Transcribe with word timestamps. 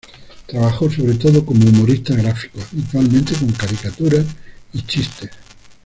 Trabajó 0.47 0.89
sobre 0.89 1.13
todo 1.13 1.45
como 1.45 1.63
humorista 1.63 2.15
gráfico 2.15 2.57
habitualmente 2.71 3.35
con 3.35 3.51
caricaturas 3.51 4.25
y 4.73 4.81
chistes. 4.81 5.29